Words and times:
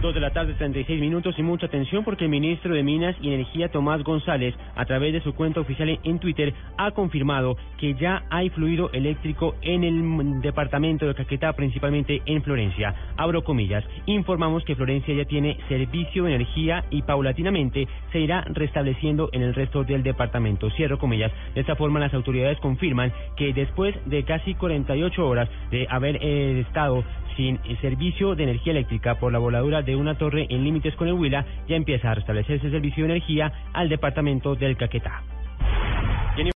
Dos 0.00 0.14
de 0.14 0.20
la 0.20 0.30
tarde, 0.30 0.54
36 0.54 0.98
minutos 0.98 1.38
y 1.38 1.42
mucha 1.42 1.66
atención 1.66 2.04
porque 2.04 2.24
el 2.24 2.30
ministro 2.30 2.72
de 2.72 2.82
Minas 2.82 3.14
y 3.20 3.34
Energía, 3.34 3.68
Tomás 3.68 4.02
González, 4.02 4.54
a 4.74 4.86
través 4.86 5.12
de 5.12 5.20
su 5.20 5.34
cuenta 5.34 5.60
oficial 5.60 6.00
en 6.02 6.18
Twitter, 6.18 6.54
ha 6.78 6.92
confirmado 6.92 7.58
que 7.76 7.92
ya 7.92 8.24
hay 8.30 8.48
fluido 8.48 8.90
eléctrico 8.94 9.56
en 9.60 9.84
el 9.84 10.40
departamento 10.40 11.06
de 11.06 11.14
Caquetá, 11.14 11.52
principalmente 11.52 12.22
en 12.24 12.42
Florencia. 12.42 12.94
Abro 13.18 13.44
comillas. 13.44 13.84
Informamos 14.06 14.64
que 14.64 14.74
Florencia 14.74 15.14
ya 15.14 15.26
tiene 15.26 15.58
servicio 15.68 16.24
de 16.24 16.34
energía 16.34 16.82
y 16.88 17.02
paulatinamente 17.02 17.86
se 18.10 18.20
irá 18.20 18.40
restableciendo 18.48 19.28
en 19.32 19.42
el 19.42 19.52
resto 19.52 19.84
del 19.84 20.02
departamento. 20.02 20.70
Cierro 20.70 20.98
comillas. 20.98 21.30
De 21.54 21.60
esta 21.60 21.76
forma, 21.76 22.00
las 22.00 22.14
autoridades 22.14 22.58
confirman 22.60 23.12
que 23.36 23.52
después 23.52 23.94
de 24.06 24.24
casi 24.24 24.54
48 24.54 25.28
horas 25.28 25.50
de 25.70 25.86
haber 25.90 26.16
eh, 26.22 26.60
estado 26.60 27.04
sin 27.40 27.58
servicio 27.80 28.34
de 28.34 28.42
energía 28.42 28.72
eléctrica 28.72 29.18
por 29.18 29.32
la 29.32 29.38
voladura 29.38 29.80
de 29.80 29.96
una 29.96 30.18
torre 30.18 30.46
en 30.50 30.62
límites 30.62 30.94
con 30.96 31.08
el 31.08 31.14
Huila, 31.14 31.46
ya 31.66 31.74
empieza 31.74 32.10
a 32.10 32.14
restablecerse 32.14 32.70
servicio 32.70 33.04
de 33.04 33.12
energía 33.12 33.50
al 33.72 33.88
departamento 33.88 34.54
del 34.56 34.76
Caquetá. 34.76 35.22